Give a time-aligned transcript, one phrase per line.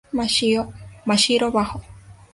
[0.17, 1.77] Mashiro, Bajo.